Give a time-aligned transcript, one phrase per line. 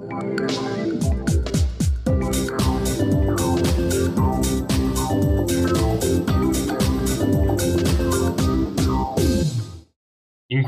[0.00, 0.77] In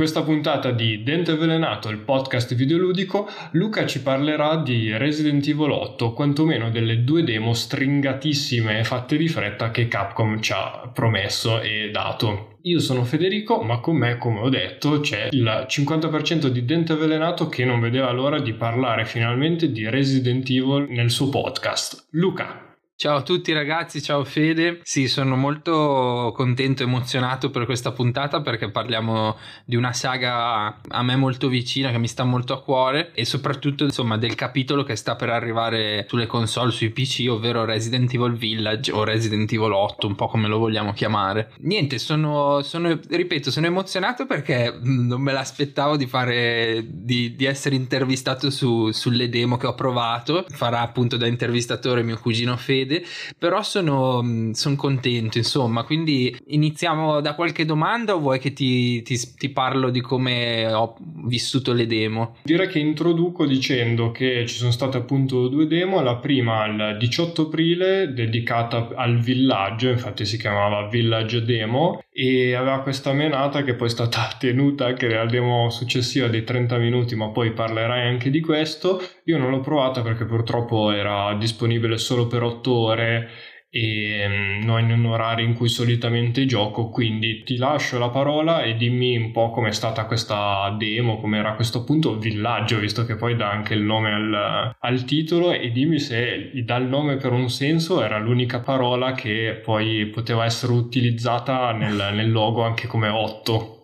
[0.01, 6.07] questa puntata di Dente Avvelenato, il podcast videoludico, Luca ci parlerà di Resident Evil 8,
[6.07, 11.61] o quantomeno delle due demo stringatissime e fatte di fretta che Capcom ci ha promesso
[11.61, 12.57] e dato.
[12.63, 17.51] Io sono Federico, ma con me, come ho detto, c'è il 50% di Dente Avvelenato
[17.51, 22.07] che non vedeva l'ora di parlare finalmente di Resident Evil nel suo podcast.
[22.13, 22.70] Luca,
[23.01, 24.81] Ciao a tutti ragazzi, ciao Fede.
[24.83, 31.03] Sì, sono molto contento e emozionato per questa puntata perché parliamo di una saga a
[31.03, 34.97] me molto vicina che mi sta molto a cuore e soprattutto insomma del capitolo che
[34.97, 40.07] sta per arrivare sulle console, sui PC, ovvero Resident Evil Village o Resident Evil 8,
[40.07, 41.53] un po' come lo vogliamo chiamare.
[41.61, 47.77] Niente, sono, sono ripeto, sono emozionato perché non me l'aspettavo di fare, di, di essere
[47.77, 50.45] intervistato su, sulle demo che ho provato.
[50.51, 53.05] Farà appunto da intervistatore mio cugino Fede vede,
[53.39, 59.03] però sono, mm, sono contento, insomma, quindi iniziamo da qualche domanda o vuoi che ti,
[59.03, 62.37] ti, ti parlo di come ho vissuto le demo?
[62.43, 67.43] Direi che introduco dicendo che ci sono state appunto due demo, la prima il 18
[67.43, 73.87] aprile dedicata al villaggio, infatti si chiamava Village Demo e aveva questa menata che poi
[73.87, 78.41] è stata tenuta anche nella demo successiva dei 30 minuti, ma poi parlerai anche di
[78.41, 79.01] questo.
[79.25, 83.29] Io non l'ho provata perché purtroppo era disponibile solo per 8 ore
[83.71, 88.63] e mm, non in un orario in cui solitamente gioco, quindi ti lascio la parola
[88.63, 93.37] e dimmi un po' com'è stata questa demo, com'era questo appunto villaggio, visto che poi
[93.37, 97.49] dà anche il nome al, al titolo e dimmi se dà il nome per un
[97.49, 103.77] senso, era l'unica parola che poi poteva essere utilizzata nel, nel logo anche come 8.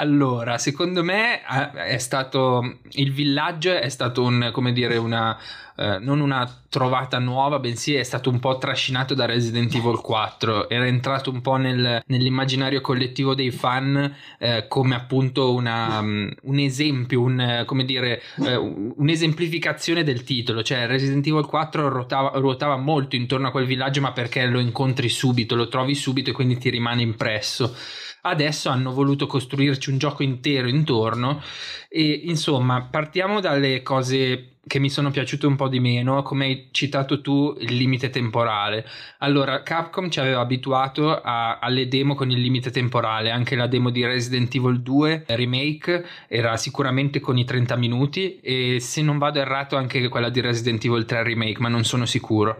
[0.00, 5.38] Allora, secondo me è stato il villaggio è stato un come dire una
[5.80, 10.68] eh, non una trovata nuova, bensì è stato un po' trascinato da Resident Evil 4.
[10.68, 16.58] Era entrato un po' nel, nell'immaginario collettivo dei fan eh, come appunto una, um, un
[16.58, 20.62] esempio, un, come dire, eh, un'esemplificazione del titolo.
[20.62, 25.08] Cioè, Resident Evil 4 ruotava, ruotava molto intorno a quel villaggio, ma perché lo incontri
[25.08, 27.74] subito, lo trovi subito e quindi ti rimane impresso.
[28.22, 31.42] Adesso hanno voluto costruirci un gioco intero intorno
[31.88, 36.68] e insomma partiamo dalle cose che mi sono piaciute un po' di meno, come hai
[36.70, 38.86] citato tu, il limite temporale.
[39.18, 43.90] Allora, Capcom ci aveva abituato a, alle demo con il limite temporale, anche la demo
[43.90, 49.40] di Resident Evil 2 Remake era sicuramente con i 30 minuti e se non vado
[49.40, 52.58] errato anche quella di Resident Evil 3 Remake, ma non sono sicuro.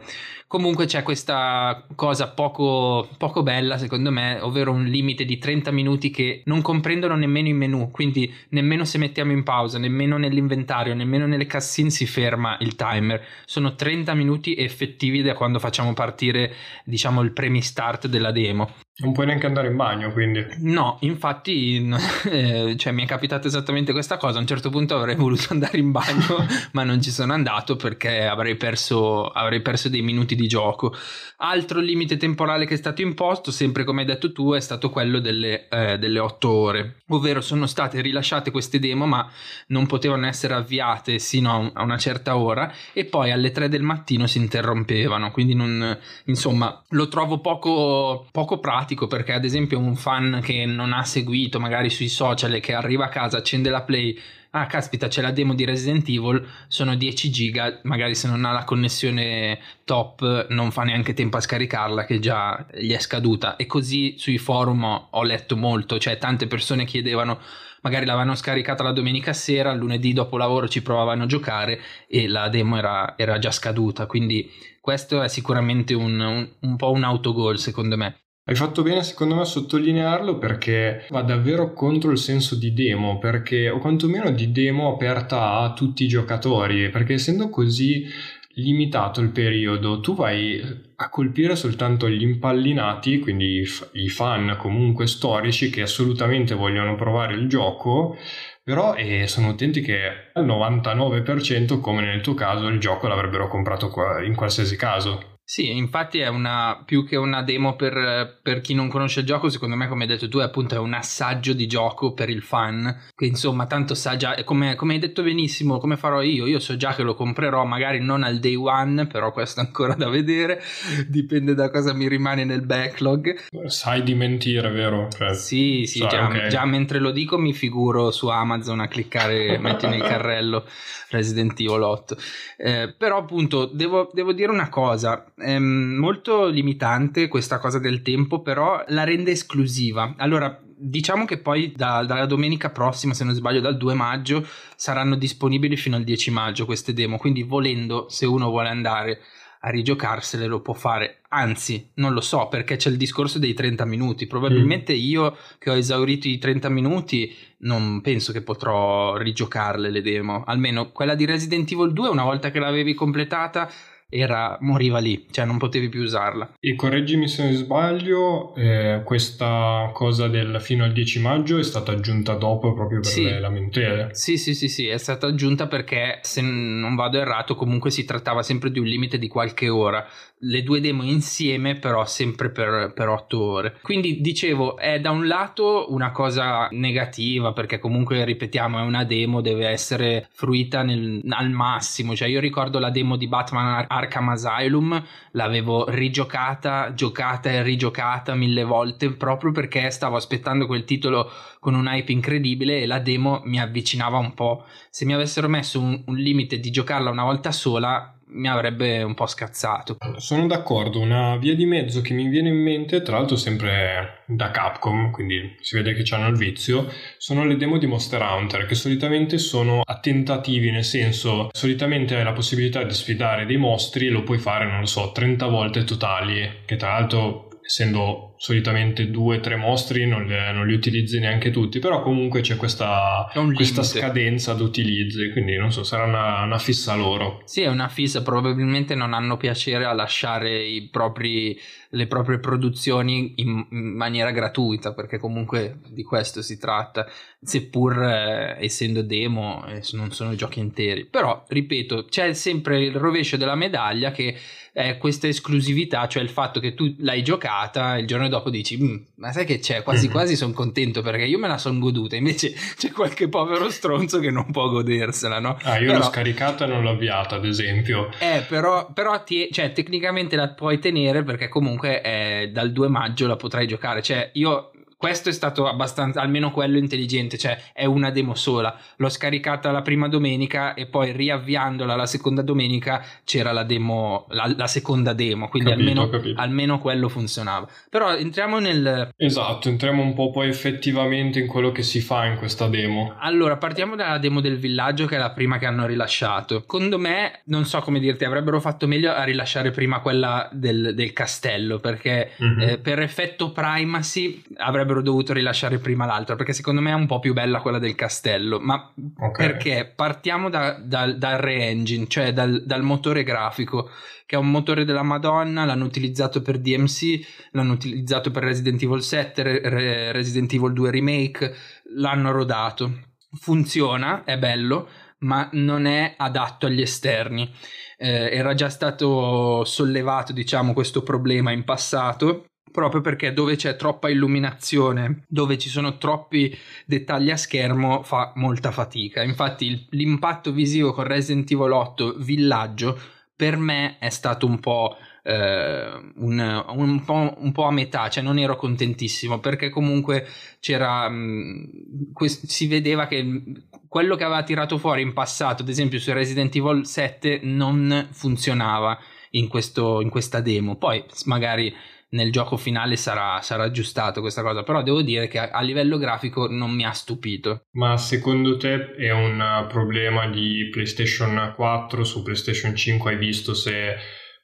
[0.51, 6.11] Comunque c'è questa cosa poco, poco, bella, secondo me, ovvero un limite di 30 minuti
[6.11, 7.93] che non comprendono nemmeno i menu.
[7.93, 11.47] Quindi nemmeno se mettiamo in pausa, nemmeno nell'inventario, nemmeno nelle
[11.91, 13.25] si ferma il timer.
[13.45, 18.75] Sono 30 minuti effettivi da quando facciamo partire, diciamo, il premi-start della demo.
[19.03, 20.45] Non puoi neanche andare in bagno, quindi.
[20.59, 21.89] No, infatti,
[22.29, 24.39] eh, cioè, mi è capitata esattamente questa cosa.
[24.39, 28.27] A un certo punto avrei voluto andare in bagno, ma non ci sono andato perché
[28.27, 30.95] avrei perso, avrei perso dei minuti di gioco.
[31.39, 35.19] Altro limite temporale che è stato imposto, sempre come hai detto tu, è stato quello
[35.19, 36.97] delle, eh, delle 8 ore.
[37.09, 39.27] Ovvero sono state rilasciate queste demo, ma
[39.69, 44.27] non potevano essere avviate sino a una certa ora e poi alle 3 del mattino
[44.27, 45.31] si interrompevano.
[45.31, 50.67] Quindi, non, insomma, lo trovo poco, poco pratico simpatico perché ad esempio un fan che
[50.67, 54.19] non ha seguito magari sui social e che arriva a casa, accende la play,
[54.51, 58.53] ah caspita c'è la demo di Resident Evil, sono 10 giga, magari se non ha
[58.53, 63.67] la connessione top non fa neanche tempo a scaricarla che già gli è scaduta e
[63.67, 67.39] così sui forum ho letto molto, cioè tante persone chiedevano
[67.83, 72.49] magari l'avevano scaricata la domenica sera, lunedì dopo lavoro ci provavano a giocare e la
[72.51, 74.51] demo era, era già scaduta, quindi
[74.81, 78.20] questo è sicuramente un, un, un po' un autogol secondo me.
[78.45, 83.19] Hai fatto bene secondo me a sottolinearlo perché va davvero contro il senso di demo,
[83.19, 88.07] perché, o quantomeno di demo aperta a tutti i giocatori, perché essendo così
[88.55, 90.61] limitato il periodo, tu vai
[90.97, 93.63] a colpire soltanto gli impallinati, quindi
[93.93, 98.17] i fan comunque storici che assolutamente vogliono provare il gioco,
[98.63, 103.93] però eh, sono utenti che al 99%, come nel tuo caso, il gioco l'avrebbero comprato
[104.25, 105.39] in qualsiasi caso.
[105.51, 109.49] Sì, infatti è una più che una demo per, per, chi non conosce il gioco,
[109.49, 112.41] secondo me, come hai detto tu, è appunto è un assaggio di gioco per il
[112.41, 113.09] fan.
[113.13, 116.77] Che insomma, tanto sa già, come, come, hai detto benissimo, come farò io, io so
[116.77, 120.63] già che lo comprerò, magari non al day one, però questo è ancora da vedere,
[121.09, 123.37] dipende da cosa mi rimane nel backlog.
[123.67, 125.09] Sai di mentire, vero?
[125.11, 126.49] Cioè, sì, sì, sai, già, okay.
[126.49, 130.65] già, mentre lo dico mi figuro su Amazon a cliccare, metti nel carrello
[131.11, 132.17] Resident Evil 8.
[132.57, 138.43] Eh, però appunto devo, devo dire una cosa è molto limitante questa cosa del tempo,
[138.43, 140.15] però la rende esclusiva.
[140.19, 144.47] Allora, diciamo che poi da, dalla domenica prossima, se non sbaglio, dal 2 maggio,
[144.77, 147.19] saranno disponibili fino al 10 maggio queste demo.
[147.19, 149.21] Quindi, volendo, se uno vuole andare
[149.63, 151.21] a rigiocarsele, lo può fare.
[151.29, 154.27] Anzi, non lo so perché c'è il discorso dei 30 minuti.
[154.27, 154.99] Probabilmente mm.
[154.99, 160.45] io che ho esaurito i 30 minuti, non penso che potrò rigiocarle le demo.
[160.45, 163.71] Almeno quella di Resident Evil 2, una volta che l'avevi completata
[164.11, 166.57] era, moriva lì, cioè non potevi più usarla.
[166.61, 172.35] E correggimi se sbaglio, eh, questa cosa del fino al 10 maggio è stata aggiunta
[172.35, 173.25] dopo proprio per sì.
[173.25, 174.09] le lamentele.
[174.13, 178.43] Sì, sì, sì, sì, è stata aggiunta perché se non vado errato comunque si trattava
[178.43, 180.07] sempre di un limite di qualche ora.
[180.43, 183.79] Le due demo insieme però sempre per, per 8 ore.
[183.83, 189.43] Quindi dicevo, è da un lato una cosa negativa perché comunque ripetiamo è una demo,
[189.43, 192.17] deve essere fruita nel, al massimo.
[192.17, 198.65] Cioè io ricordo la demo di Batman Arkham Asylum l'avevo rigiocata, giocata e rigiocata mille
[198.65, 203.61] volte proprio perché stavo aspettando quel titolo con un hype incredibile e la demo mi
[203.61, 204.65] avvicinava un po'.
[204.89, 209.15] Se mi avessero messo un, un limite di giocarla una volta sola mi avrebbe un
[209.15, 209.97] po' scazzato.
[210.17, 214.51] Sono d'accordo, una via di mezzo che mi viene in mente, tra l'altro sempre da
[214.51, 216.89] Capcom, quindi si vede che hanno il vizio,
[217.19, 222.25] sono le demo di Monster Hunter, che solitamente sono a tentativi, nel senso, solitamente hai
[222.25, 225.85] la possibilità di sfidare dei mostri e lo puoi fare, non lo so, 30 volte
[225.85, 231.19] totali, che tra l'altro essendo solitamente due o tre mostri non, le, non, li utilizzi
[231.19, 236.57] neanche tutti però comunque c'è questa, questa scadenza d'utilizzo quindi non so sarà una, una,
[236.57, 237.43] fissa loro.
[237.45, 241.55] Sì è una fissa probabilmente non hanno piacere a lasciare propri,
[241.91, 247.07] le proprie produzioni in, in, maniera gratuita perché comunque di questo si tratta
[247.43, 251.05] seppur eh, essendo demo eh, non sono giochi interi.
[251.05, 254.35] Però ripeto c'è sempre il rovescio della medaglia che
[254.73, 258.97] è questa esclusività, cioè il fatto che tu l'hai giocata il giorno dopo dici, mm,
[259.17, 260.13] ma sai che c'è, quasi mm-hmm.
[260.13, 264.31] quasi sono contento perché io me la sono goduta, invece c'è qualche povero stronzo che
[264.31, 265.59] non può godersela, no?
[265.63, 268.09] Ah, io però, l'ho scaricata e non l'ho avviata, ad esempio.
[268.19, 273.27] Eh, però, però ti, cioè, tecnicamente la puoi tenere perché comunque è, dal 2 maggio
[273.27, 278.11] la potrai giocare, cioè io questo è stato abbastanza, almeno quello intelligente, cioè è una
[278.11, 278.79] demo sola.
[278.97, 284.53] L'ho scaricata la prima domenica e poi riavviandola la seconda domenica c'era la demo, la,
[284.55, 287.67] la seconda demo, quindi capito, almeno, almeno, quello funzionava.
[287.89, 289.09] Però entriamo nel...
[289.17, 293.15] Esatto, entriamo un po' poi effettivamente in quello che si fa in questa demo.
[293.21, 296.61] Allora, partiamo dalla demo del villaggio che è la prima che hanno rilasciato.
[296.61, 301.15] Secondo me, non so come dirti, avrebbero fatto meglio a rilasciare prima quella del, del
[301.15, 302.61] castello, perché mm-hmm.
[302.61, 307.07] eh, per effetto primacy avrebbero avrebbero dovuto rilasciare prima l'altra, perché secondo me è un
[307.07, 308.59] po' più bella quella del castello.
[308.59, 309.47] Ma okay.
[309.47, 309.93] perché?
[309.95, 313.91] Partiamo da, da, dal re-engine, cioè dal, dal, motore grafico,
[314.27, 319.03] che è un motore della Madonna, l'hanno utilizzato per DMC, l'hanno utilizzato per Resident Evil
[319.03, 321.55] 7, Re, Resident Evil 2 Remake,
[321.95, 323.09] l'hanno rodato.
[323.33, 324.89] Funziona, è bello,
[325.21, 327.49] ma non è adatto agli esterni.
[327.97, 334.09] Eh, era già stato sollevato, diciamo, questo problema in passato proprio perché dove c'è troppa
[334.09, 336.57] illuminazione, dove ci sono troppi
[336.87, 339.23] dettagli a schermo, fa molta fatica.
[339.23, 342.99] Infatti, l'impatto visivo con Resident Evil 8 Villaggio
[343.35, 344.97] per me è stato un po'.
[345.23, 350.27] Eh, un, un, po', un, po', a metà, cioè non ero contentissimo perché comunque
[350.61, 353.43] c'era mh, mm, quest- si vedeva che
[353.87, 358.99] quello che aveva tirato fuori in passato, ad esempio su Resident Evil 7, non funzionava
[359.31, 360.77] in, questo, in questa demo.
[360.77, 361.75] Poi magari
[362.11, 365.99] nel gioco finale sarà, sarà aggiustato questa cosa, però devo dire che a, a, livello
[365.99, 367.67] grafico non mi ha stupito.
[367.73, 373.13] Ma secondo te è un problema di PlayStation 4 su PlayStation 5?
[373.13, 373.97] Hai visto se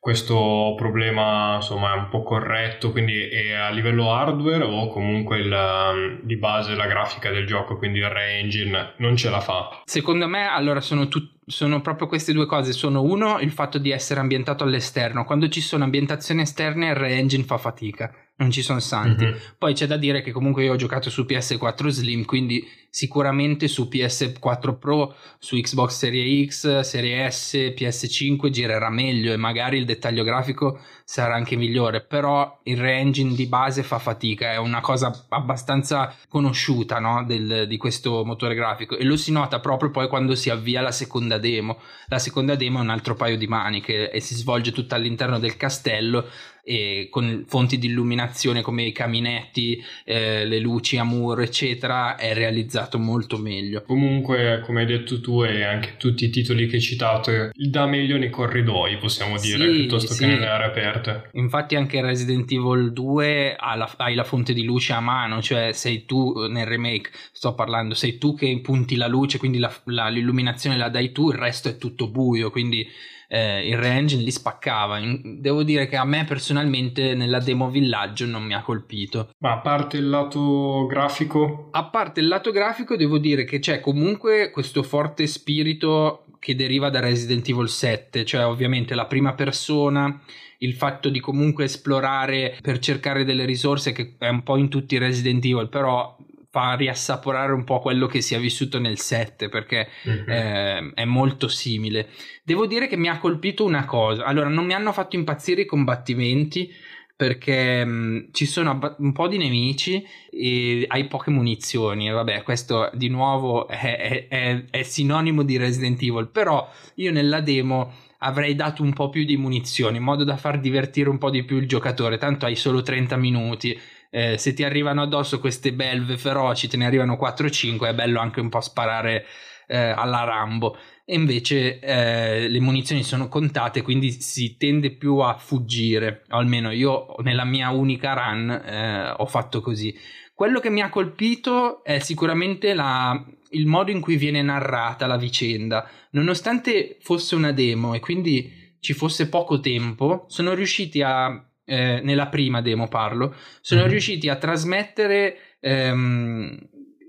[0.06, 5.50] questo problema insomma è un po' corretto, quindi è a livello hardware o comunque il,
[5.50, 9.82] um, di base la grafica del gioco, quindi il re-engine non ce la fa?
[9.84, 13.90] Secondo me allora sono, tut- sono proprio queste due cose, sono uno il fatto di
[13.90, 18.78] essere ambientato all'esterno, quando ci sono ambientazioni esterne il re-engine fa fatica, non ci sono
[18.78, 19.24] santi.
[19.24, 19.36] Mm-hmm.
[19.58, 22.64] Poi c'è da dire che comunque io ho giocato su PS4 Slim, quindi
[22.96, 29.76] sicuramente su PS4 Pro, su Xbox Series X, Serie S, PS5 girerà meglio e magari
[29.76, 34.80] il dettaglio grafico sarà anche migliore, però il re-engine di base fa fatica, è una
[34.80, 37.22] cosa abbastanza conosciuta no?
[37.26, 40.90] Del, di questo motore grafico e lo si nota proprio poi quando si avvia la
[40.90, 41.78] seconda demo.
[42.06, 45.58] La seconda demo è un altro paio di maniche e si svolge tutta all'interno del
[45.58, 46.26] castello
[46.68, 52.34] e con fonti di illuminazione come i caminetti, eh, le luci a muro, eccetera, è
[52.34, 53.82] realizzato molto meglio.
[53.82, 58.16] Comunque, come hai detto tu e anche tutti i titoli che hai citato, dà meglio
[58.16, 60.20] nei corridoi, possiamo dire, sì, piuttosto sì.
[60.20, 61.30] che nelle aree aperte.
[61.32, 65.72] Infatti anche Resident Evil 2 ha la, hai la fonte di luce a mano, cioè
[65.72, 70.08] sei tu nel remake, sto parlando, sei tu che punti la luce, quindi la, la,
[70.08, 72.86] l'illuminazione la dai tu, il resto è tutto buio, quindi
[73.28, 75.00] eh, il re-engine li spaccava.
[75.22, 79.30] devo dire che a me personalmente nella demo villaggio non mi ha colpito.
[79.38, 81.68] Ma a parte il lato grafico?
[81.72, 86.90] A parte il lato grafico devo dire che c'è comunque questo forte spirito che deriva
[86.90, 90.20] da Resident Evil 7, cioè ovviamente la prima persona
[90.58, 94.94] il fatto di comunque esplorare per cercare delle risorse che è un po' in tutti
[94.94, 96.16] i Resident Evil, però
[96.56, 100.30] fa riassaporare un po' quello che si è vissuto nel 7 perché mm-hmm.
[100.30, 102.08] eh, è molto simile.
[102.42, 104.24] Devo dire che mi ha colpito una cosa.
[104.24, 106.72] Allora, non mi hanno fatto impazzire i combattimenti
[107.14, 112.08] perché mh, mm, ci sono abba- un po' di nemici e hai poche munizioni.
[112.08, 116.30] E vabbè, questo di nuovo è, è, è, è sinonimo di Resident Evil.
[116.32, 120.58] Però io nella demo avrei dato un po' più di munizioni in modo da far
[120.58, 122.16] divertire un po' di più il giocatore.
[122.16, 123.78] Tanto hai solo 30 minuti
[124.10, 128.40] eh, se ti arrivano addosso queste belve feroci, te ne arrivano 4-5, è bello anche
[128.40, 129.26] un po' sparare
[129.66, 130.76] eh, alla Rambo.
[131.04, 136.24] E invece eh, le munizioni sono contate, quindi si tende più a fuggire.
[136.30, 139.94] O almeno io nella mia unica run eh, ho fatto così.
[140.34, 145.16] Quello che mi ha colpito è sicuramente la, il modo in cui viene narrata la
[145.16, 145.88] vicenda.
[146.10, 152.28] Nonostante fosse una demo e quindi ci fosse poco tempo, sono riusciti a eh, nella
[152.28, 153.90] prima demo parlo, sono mm-hmm.
[153.90, 156.58] riusciti a trasmettere ehm,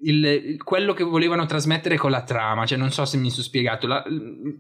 [0.01, 3.87] il, quello che volevano trasmettere con la trama, cioè non so se mi sono spiegato,
[3.87, 4.03] la,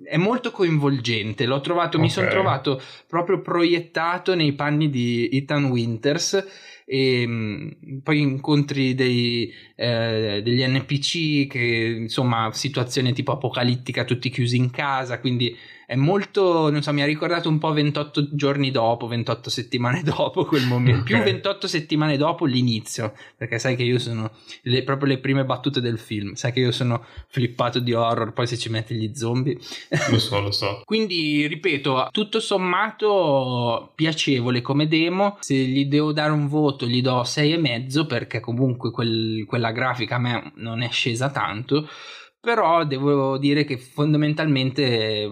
[0.03, 2.01] è molto coinvolgente, l'ho trovato, okay.
[2.01, 6.45] mi sono trovato proprio proiettato nei panni di Ethan Winters
[6.85, 14.55] e mh, poi incontri dei, eh, degli NPC che insomma situazione tipo apocalittica tutti chiusi
[14.55, 15.53] in casa quindi
[15.87, 20.43] è molto, non so, mi ha ricordato un po' 28 giorni dopo, 28 settimane dopo
[20.43, 21.15] quel momento, okay.
[21.15, 24.31] più 28 settimane dopo l'inizio, perché sai che io sono
[24.63, 28.47] le, proprio le prime battute del film, sai che io sono flippato di horror, poi
[28.47, 29.57] se ci metti gli zombie.
[30.11, 30.81] Lo so, lo so.
[30.83, 37.21] Quindi, ripeto, tutto sommato piacevole come demo, se gli devo dare un voto gli do
[37.21, 41.87] 6,5 perché comunque quel, quella grafica a me non è scesa tanto
[42.39, 45.29] però devo dire che fondamentalmente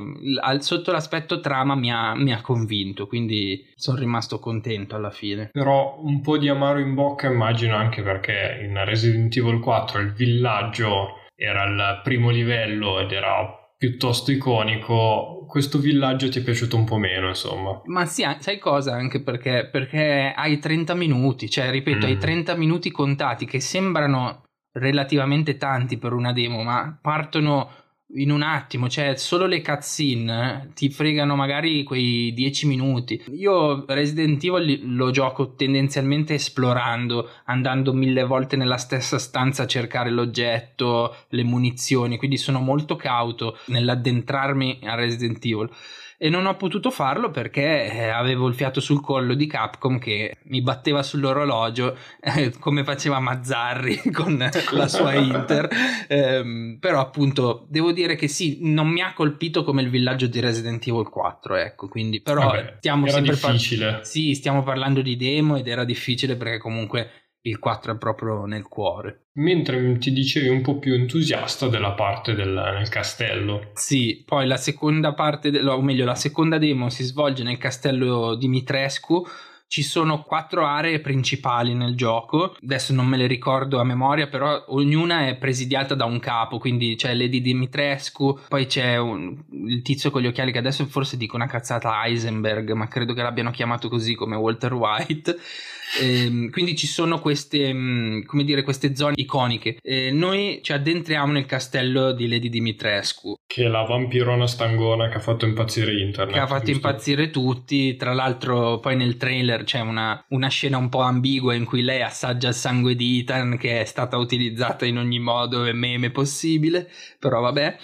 [0.60, 5.50] sotto l'aspetto trama mi ha, mi ha convinto, quindi sono rimasto contento alla fine.
[5.52, 10.14] Però un po' di amaro in bocca immagino anche perché in Resident Evil 4 il
[10.14, 16.86] villaggio era al primo livello ed era piuttosto iconico, questo villaggio ti è piaciuto un
[16.86, 17.82] po' meno, insomma.
[17.86, 18.94] Ma sì, sai cosa?
[18.94, 22.10] Anche perché, perché hai 30 minuti, cioè ripeto, mm.
[22.10, 24.45] hai 30 minuti contati che sembrano
[24.75, 27.70] relativamente tanti per una demo, ma partono
[28.14, 33.22] in un attimo, cioè solo le cutscene eh, ti fregano magari quei 10 minuti.
[33.32, 40.12] Io Resident Evil lo gioco tendenzialmente esplorando, andando mille volte nella stessa stanza a cercare
[40.12, 45.70] l'oggetto, le munizioni, quindi sono molto cauto nell'addentrarmi a Resident Evil
[46.18, 50.38] e non ho potuto farlo perché eh, avevo il fiato sul collo di Capcom che
[50.44, 55.70] mi batteva sull'orologio eh, come faceva Mazzarri con la sua Inter
[56.08, 60.40] eh, però appunto devo dire che sì non mi ha colpito come il villaggio di
[60.40, 65.18] Resident Evil 4 ecco quindi però Vabbè, stiamo sempre difficile par- sì stiamo parlando di
[65.18, 67.10] demo ed era difficile perché comunque
[67.46, 69.28] il 4 è proprio nel cuore.
[69.34, 73.72] Mentre ti dicevi un po' più entusiasta della parte del, nel castello.
[73.74, 78.48] Sì, poi la seconda parte, o meglio la seconda demo si svolge nel castello di
[78.48, 79.24] Mitrescu
[79.67, 84.63] ci sono quattro aree principali nel gioco, adesso non me le ricordo a memoria, però
[84.67, 89.36] ognuna è presidiata da un capo, quindi c'è Lady Dimitrescu, poi c'è un,
[89.67, 93.22] il tizio con gli occhiali che adesso forse dico una cazzata Heisenberg, ma credo che
[93.22, 95.38] l'abbiano chiamato così come Walter White.
[96.01, 99.77] Eh, quindi ci sono queste, mm, come dire, queste zone iconiche.
[99.81, 103.36] Eh, noi ci addentriamo nel castello di Lady Dimitrescu.
[103.45, 106.34] Che è la vampirona stangona che ha fatto impazzire internet.
[106.34, 106.88] Che ha fatto giusto?
[106.88, 107.95] impazzire tutti.
[107.95, 112.02] Tra l'altro, poi nel trailer c'è una, una, scena un po' ambigua in cui lei
[112.02, 116.90] assaggia il sangue di Ethan, che è stata utilizzata in ogni modo e meme possibile.
[117.20, 117.78] Però vabbè.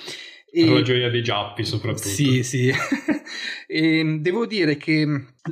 [0.51, 0.65] E...
[0.65, 2.09] Per la gioia dei giappi soprattutto.
[2.09, 2.71] Sì, sì.
[3.67, 5.05] e devo dire che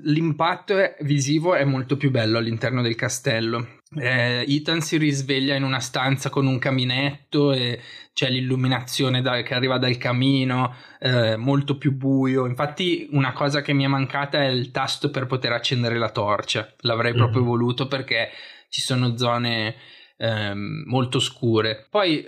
[0.03, 3.78] l'impatto visivo è molto più bello all'interno del castello.
[3.95, 7.81] Eh, Ethan si risveglia in una stanza con un caminetto e
[8.13, 12.45] c'è l'illuminazione da, che arriva dal camino, eh, molto più buio.
[12.45, 16.71] Infatti, una cosa che mi è mancata è il tasto per poter accendere la torcia.
[16.81, 17.21] L'avrei mm-hmm.
[17.21, 18.29] proprio voluto perché
[18.69, 19.75] ci sono zone
[20.17, 21.87] ehm, molto scure.
[21.89, 22.25] Poi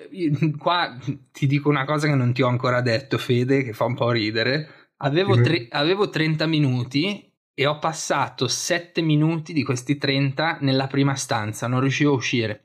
[0.58, 0.98] qua
[1.32, 4.10] ti dico una cosa che non ti ho ancora detto, Fede, che fa un po'
[4.10, 4.90] ridere.
[4.98, 11.16] Avevo, tre, avevo 30 minuti e ho passato 7 minuti di questi 30 nella prima
[11.16, 12.62] stanza, non riuscivo a uscire.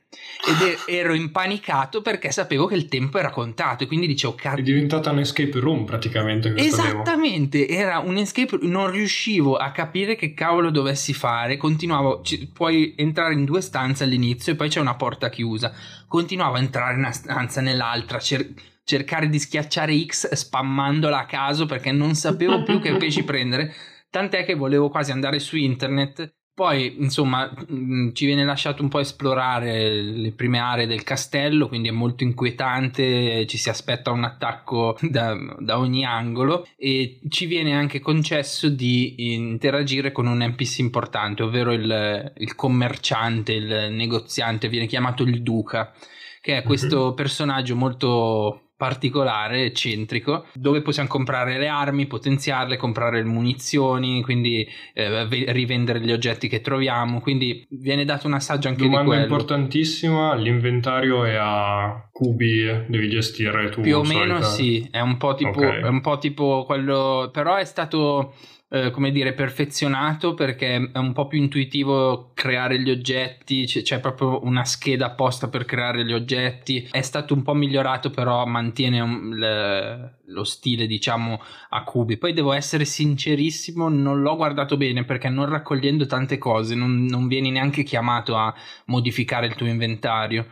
[0.48, 4.62] Ed ero impanicato perché sapevo che il tempo era contato e quindi dicevo cazzo è
[4.62, 7.80] diventata un escape room praticamente esattamente demo.
[7.80, 12.94] era un escape room non riuscivo a capire che cavolo dovessi fare continuavo c- puoi
[12.96, 15.74] entrare in due stanze all'inizio e poi c'è una porta chiusa.
[16.08, 18.52] Continuavo a entrare in una stanza nell'altra cer-
[18.84, 23.74] cercare di schiacciare X spammandola a caso perché non sapevo più che pesci prendere
[24.16, 26.32] tant'è che volevo quasi andare su internet.
[26.54, 31.88] Poi, insomma, mm, ci viene lasciato un po' esplorare le prime aree del castello, quindi
[31.88, 37.74] è molto inquietante, ci si aspetta un attacco da, da ogni angolo e ci viene
[37.74, 44.86] anche concesso di interagire con un NPC importante, ovvero il, il commerciante, il negoziante, viene
[44.86, 45.92] chiamato il duca,
[46.40, 47.14] che è questo mhm.
[47.14, 55.26] personaggio molto particolare, eccentrico, dove possiamo comprare le armi, potenziarle, comprare le munizioni, quindi eh,
[55.52, 59.22] rivendere gli oggetti che troviamo, quindi viene dato un assaggio anche Domanda di quello.
[59.22, 63.80] importantissima, l'inventario è a cubi, devi gestire tu.
[63.80, 64.46] Più o meno solita...
[64.46, 65.82] sì, è un po' tipo, okay.
[65.82, 68.34] è un po' tipo quello, però è stato
[68.68, 74.00] eh, come dire, perfezionato perché è un po' più intuitivo creare gli oggetti, c- c'è
[74.00, 76.88] proprio una scheda apposta per creare gli oggetti.
[76.90, 82.16] È stato un po' migliorato, però mantiene un, le, lo stile, diciamo, a cubi.
[82.16, 87.28] Poi devo essere sincerissimo, non l'ho guardato bene perché non raccogliendo tante cose non, non
[87.28, 88.52] vieni neanche chiamato a
[88.86, 90.46] modificare il tuo inventario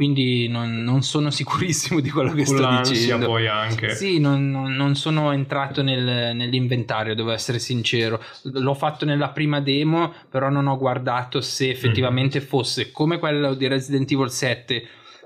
[0.00, 3.26] quindi non, non, sono sicurissimo di quello che Con sto dicendo.
[3.26, 3.94] poi anche.
[3.94, 8.18] Sì, non, non sono entrato nel, nell'inventario, devo essere sincero.
[8.44, 12.44] L'ho fatto nella prima demo, però non ho guardato se effettivamente mm.
[12.44, 14.82] fosse come quello di Resident Evil 7,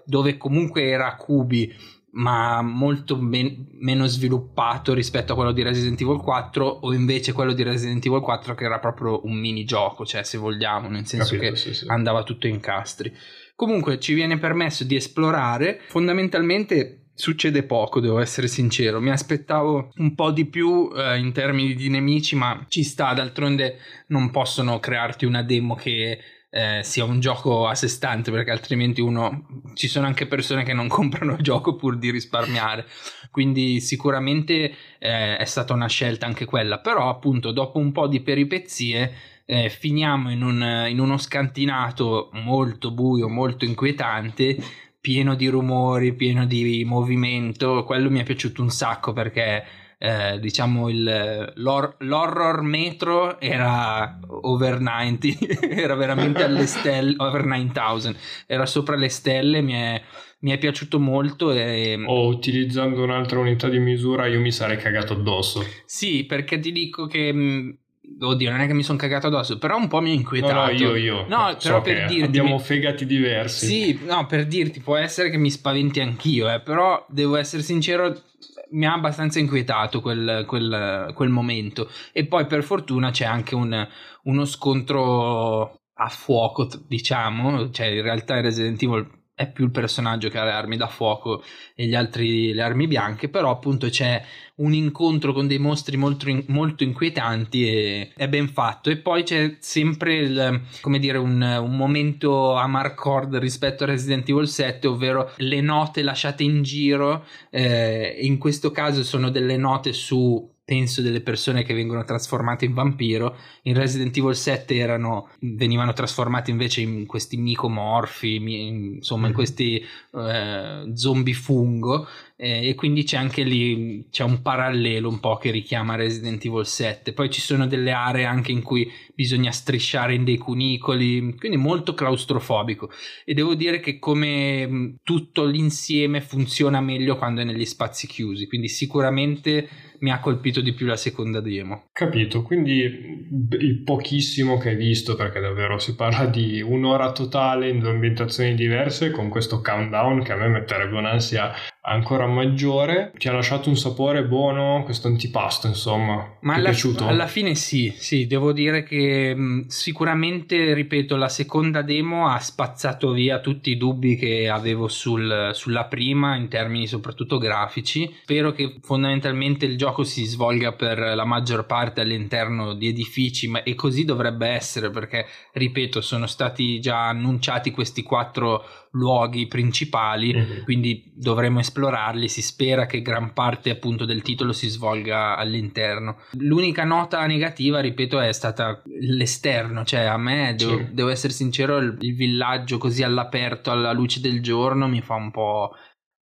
[0.06, 1.72] dove comunque era cubi,
[2.14, 7.52] ma molto men- meno sviluppato rispetto a quello di Resident Evil 4 o invece quello
[7.52, 11.52] di Resident Evil 4 che era proprio un minigioco, cioè se vogliamo, nel senso Capito,
[11.52, 11.84] che sì, sì.
[11.86, 13.16] andava tutto in castri.
[13.56, 19.00] Comunque ci viene permesso di esplorare, fondamentalmente succede poco, devo essere sincero.
[19.00, 23.14] Mi aspettavo un po' di più eh, in termini di nemici, ma ci sta.
[23.14, 26.18] D'altronde non possono crearti una demo che
[26.50, 29.46] eh, sia un gioco a sé stante, perché altrimenti uno.
[29.74, 32.86] Ci sono anche persone che non comprano il gioco pur di risparmiare.
[33.30, 36.80] Quindi sicuramente eh, è stata una scelta anche quella.
[36.80, 39.12] Però, appunto, dopo un po' di peripezie
[39.44, 44.56] eh, finiamo in, un, in uno scantinato molto buio, molto inquietante,
[45.00, 47.84] pieno di rumori, pieno di movimento.
[47.84, 49.64] Quello mi è piaciuto un sacco perché
[49.98, 55.28] eh, diciamo il, l'hor- l'horror metro era over 90
[55.70, 58.14] era veramente alle stelle over 9000
[58.46, 60.02] era sopra le stelle mi è,
[60.40, 62.02] mi è piaciuto molto e...
[62.04, 67.06] o utilizzando un'altra unità di misura io mi sarei cagato addosso sì perché ti dico
[67.06, 67.78] che mh,
[68.20, 70.54] Oddio, non è che mi sono cagato addosso, però un po' mi ha inquietato.
[70.54, 71.26] No, no io, io.
[71.26, 72.22] No, so però per dirti.
[72.22, 73.66] Abbiamo fegati diversi.
[73.66, 78.22] Sì, no, per dirti, può essere che mi spaventi anch'io, eh, però devo essere sincero,
[78.70, 81.90] mi ha abbastanza inquietato quel, quel, quel momento.
[82.12, 83.86] E poi per fortuna c'è anche un,
[84.24, 90.38] uno scontro a fuoco, diciamo, cioè in realtà Resident Evil è più il personaggio che
[90.38, 91.42] ha le armi da fuoco
[91.74, 94.22] e gli altri le armi bianche, però appunto c'è
[94.56, 98.90] un incontro con dei mostri molto, molto inquietanti e è ben fatto.
[98.90, 104.28] E poi c'è sempre il, come dire, un, un momento a Marcord rispetto a Resident
[104.28, 107.26] Evil 7, ovvero le note lasciate in giro.
[107.50, 112.72] Eh, in questo caso sono delle note su penso delle persone che vengono trasformate in
[112.72, 113.36] vampiro.
[113.64, 119.34] In Resident Evil 7 erano, venivano trasformati invece in questi micomorfi insomma in mm-hmm.
[119.34, 122.08] questi eh, zombie fungo.
[122.36, 126.66] Eh, e quindi c'è anche lì c'è un parallelo un po' che richiama Resident Evil
[126.66, 131.56] 7 poi ci sono delle aree anche in cui bisogna strisciare in dei cunicoli quindi
[131.58, 132.90] molto claustrofobico.
[133.24, 138.46] E devo dire che come tutto l'insieme funziona meglio quando è negli spazi chiusi.
[138.46, 139.68] Quindi sicuramente
[140.04, 141.86] mi ha colpito di più la seconda demo.
[141.90, 147.78] Capito, quindi il pochissimo che hai visto, perché davvero si parla di un'ora totale in
[147.78, 151.52] due ambientazioni diverse, con questo countdown che a me metterebbe un'ansia
[151.86, 156.36] ancora maggiore, ti ha lasciato un sapore buono questo antipasto, insomma.
[156.40, 162.28] Ma alla, alla, fine sì, sì, devo dire che mh, sicuramente, ripeto, la seconda demo
[162.28, 168.10] ha spazzato via tutti i dubbi che avevo sul, sulla prima in termini soprattutto grafici.
[168.22, 173.62] Spero che fondamentalmente il gioco si svolga per la maggior parte all'interno di edifici, ma
[173.62, 180.62] e così dovrebbe essere perché, ripeto, sono stati già annunciati questi quattro luoghi principali, mm-hmm.
[180.64, 182.28] quindi dovremo esplorarli.
[182.28, 186.18] Si spera che gran parte appunto del titolo si svolga all'interno.
[186.38, 190.88] L'unica nota negativa, ripeto, è stata l'esterno, cioè a me, devo, sì.
[190.92, 195.30] devo essere sincero, il, il villaggio così all'aperto, alla luce del giorno, mi fa un
[195.30, 195.70] po'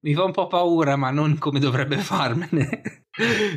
[0.04, 3.01] mi fa un po' paura, ma non come dovrebbe farmene.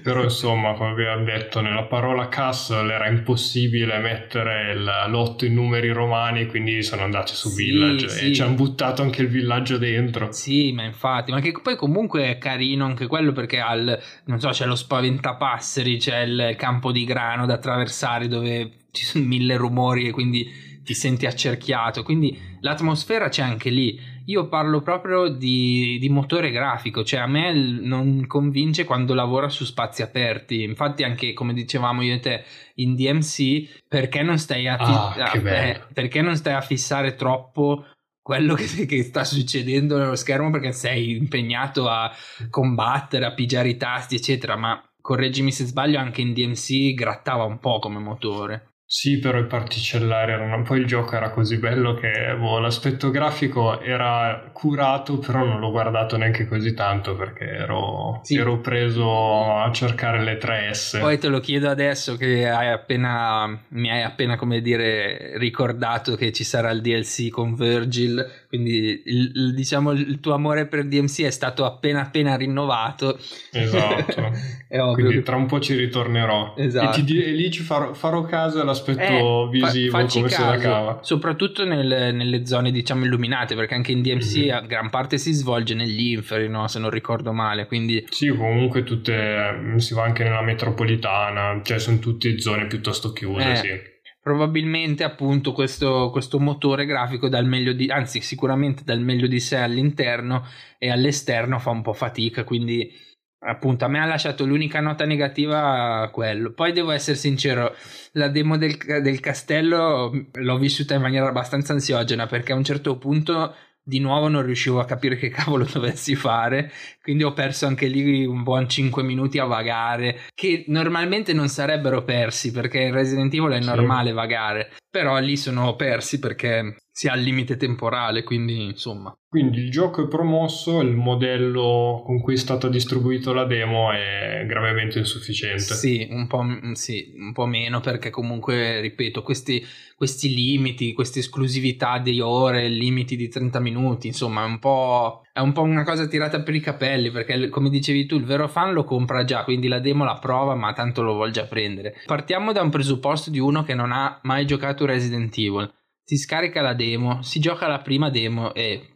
[0.03, 5.91] Però insomma, come abbiamo detto, nella parola castle era impossibile mettere il lotto in numeri
[5.91, 8.25] romani, quindi sono andati su sì, Village sì.
[8.25, 10.29] e ci hanno buttato anche il villaggio dentro.
[10.33, 14.49] Sì, ma infatti, ma che poi comunque è carino anche quello perché al, non so,
[14.49, 20.07] c'è lo spaventapasseri, c'è il campo di grano da attraversare dove ci sono mille rumori
[20.07, 20.51] e quindi
[20.83, 27.03] ti senti accerchiato, quindi l'atmosfera c'è anche lì io parlo proprio di, di, motore grafico,
[27.03, 30.63] cioè a me non convince quando lavora su spazi aperti.
[30.63, 32.43] Infatti, anche come dicevamo io e te
[32.75, 37.85] in DMC, perché non stai a, fi- ah, eh, perché non stai a fissare troppo
[38.21, 42.11] quello che, che, sta succedendo nello schermo perché sei impegnato a
[42.49, 44.55] combattere, a pigiare i tasti, eccetera.
[44.55, 48.74] Ma correggimi se sbaglio, anche in DMC grattava un po' come motore.
[48.87, 50.61] Sì, però i particellari erano.
[50.61, 55.71] Poi il gioco era così bello che boh, l'aspetto grafico era curato, però non l'ho
[55.71, 58.35] guardato neanche così tanto perché ero, sì.
[58.35, 60.99] ero preso a cercare le 3S.
[60.99, 66.31] Poi te lo chiedo adesso che hai appena, mi hai appena, come dire, ricordato che
[66.31, 68.23] ci sarà il DLC con Virgil,
[68.55, 73.17] quindi il, il, diciamo il tuo amore per DMC è stato appena appena rinnovato.
[73.51, 74.31] Esatto.
[74.93, 76.53] quindi tra un po' ci ritornerò.
[76.57, 76.99] Esatto.
[76.99, 80.41] E, ti, e lì ci farò, farò caso alla l'aspetto eh, visivo fa, come caso,
[80.41, 80.99] se la cava.
[81.01, 84.55] Soprattutto nel, nelle zone diciamo illuminate, perché anche in DMC mm-hmm.
[84.55, 86.67] a gran parte si svolge negli inferi, no?
[86.67, 87.65] se non ricordo male.
[87.65, 88.05] Quindi...
[88.09, 93.55] Sì, comunque tutte si va anche nella metropolitana, cioè sono tutte zone piuttosto chiuse, eh.
[93.55, 93.93] sì
[94.25, 99.57] probabilmente appunto questo, questo, motore grafico dal meglio di anzi sicuramente dal meglio di sé
[99.57, 100.47] all'interno
[100.79, 102.91] e all'esterno fa un po' fatica quindi
[103.37, 106.53] appunto a me ha lasciato l'unica nota negativa quello.
[106.53, 107.75] Poi devo essere sincero
[108.13, 112.97] la demo del, del castello l'ho vissuta in maniera abbastanza ansiogena perché a un certo
[112.97, 113.55] punto
[113.87, 116.71] di nuovo non riuscivo a capire che cavolo dovessi fare,
[117.01, 122.03] quindi ho perso anche lì un buon 5 minuti a vagare, che normalmente non sarebbero
[122.03, 124.15] persi perché in Resident Evil è normale sì.
[124.15, 129.13] vagare, però lì sono persi perché si ha il limite temporale, quindi insomma.
[129.27, 134.45] Quindi il gioco è promosso, il modello con cui è stata distribuita la demo è
[134.47, 135.73] gravemente insufficiente.
[135.73, 139.61] Sì, un po', sì, un po meno perché comunque, ripeto, questi,
[139.97, 145.39] questi, limiti, queste esclusività di ore, limiti di 30 minuti, insomma, è un, po', è
[145.39, 148.71] un po' una cosa tirata per i capelli perché, come dicevi tu, il vero fan
[148.71, 151.97] lo compra già, quindi la demo la prova, ma tanto lo vuol già prendere.
[152.05, 155.69] Partiamo da un presupposto di uno che non ha mai giocato Resident Evil
[156.05, 158.91] si scarica la demo, si gioca la prima demo e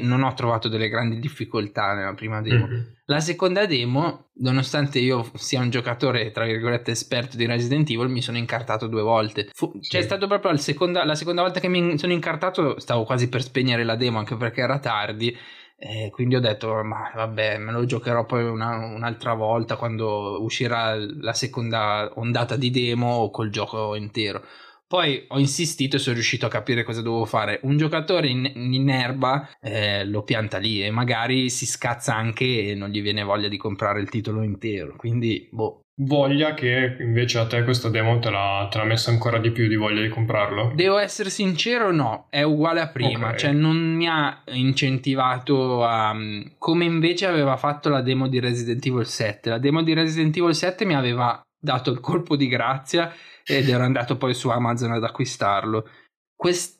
[0.00, 2.66] non ho trovato delle grandi difficoltà nella prima demo.
[2.66, 2.80] Mm-hmm.
[3.06, 8.22] La seconda demo, nonostante io sia un giocatore, tra virgolette, esperto di Resident Evil, mi
[8.22, 9.48] sono incartato due volte.
[9.52, 9.90] Fu- sì.
[9.90, 13.42] Cioè, è stato proprio seconda, la seconda volta che mi sono incartato, stavo quasi per
[13.42, 15.36] spegnere la demo, anche perché era tardi.
[15.82, 20.94] Eh, quindi ho detto, ma vabbè, me lo giocherò poi una, un'altra volta quando uscirà
[20.94, 24.42] la seconda ondata di demo col gioco intero.
[24.90, 27.60] Poi ho insistito e sono riuscito a capire cosa dovevo fare.
[27.62, 32.74] Un giocatore in, in erba eh, lo pianta lì e magari si scazza anche e
[32.74, 34.96] non gli viene voglia di comprare il titolo intero.
[34.96, 39.38] Quindi, boh, voglia che invece a te questa demo te l'ha, te l'ha messa ancora
[39.38, 40.72] di più di voglia di comprarlo?
[40.74, 43.38] Devo essere sincero, no, è uguale a prima, okay.
[43.38, 46.16] cioè non mi ha incentivato a...
[46.58, 49.50] come invece aveva fatto la demo di Resident Evil 7.
[49.50, 53.14] La demo di Resident Evil 7 mi aveva dato il colpo di grazia
[53.56, 55.88] ed ero andato poi su Amazon ad acquistarlo.
[56.34, 56.78] Questa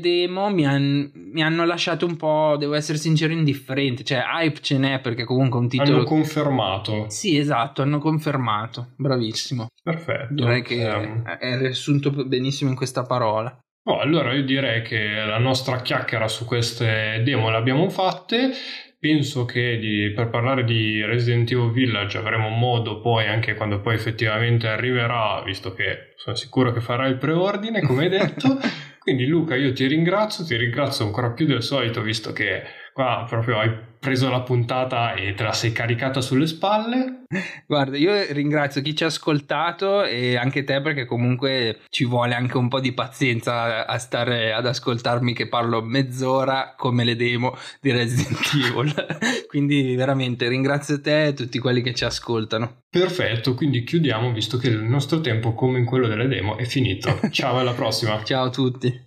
[0.00, 4.02] demo mi, han, mi, hanno lasciato un po', devo essere sincero, indifferente.
[4.02, 5.96] Cioè, hype ce n'è perché comunque un titolo.
[5.98, 7.06] Hanno confermato.
[7.08, 8.92] Sì, esatto, hanno confermato.
[8.96, 9.68] Bravissimo.
[9.82, 10.34] Perfetto.
[10.34, 11.22] Direi che um...
[11.22, 13.56] è riassunto benissimo in questa parola.
[13.88, 18.52] Oh, allora io direi che la nostra chiacchiera su queste demo l'abbiamo fatte.
[19.00, 23.94] Penso che di, per parlare di Resident Evil Village avremo modo poi anche quando poi
[23.94, 28.58] effettivamente arriverà, visto che sono sicuro che farà il preordine, come hai detto.
[28.98, 32.62] Quindi Luca, io ti ringrazio, ti ringrazio ancora più del solito, visto che
[32.98, 37.22] qua proprio hai preso la puntata e te la sei caricata sulle spalle.
[37.64, 42.56] Guarda, io ringrazio chi ci ha ascoltato e anche te perché comunque ci vuole anche
[42.56, 47.92] un po' di pazienza a stare ad ascoltarmi che parlo mezz'ora come le demo di
[47.92, 49.46] Resident Evil.
[49.46, 52.78] quindi veramente ringrazio te e tutti quelli che ci ascoltano.
[52.90, 57.20] Perfetto, quindi chiudiamo visto che il nostro tempo come in quello delle demo è finito.
[57.30, 58.20] Ciao alla prossima.
[58.24, 59.06] Ciao a tutti.